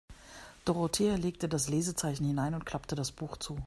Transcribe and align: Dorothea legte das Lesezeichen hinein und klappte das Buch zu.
Dorothea 0.65 1.13
legte 1.15 1.47
das 1.47 1.69
Lesezeichen 1.69 2.25
hinein 2.25 2.55
und 2.55 2.65
klappte 2.65 2.95
das 2.95 3.11
Buch 3.11 3.37
zu. 3.37 3.59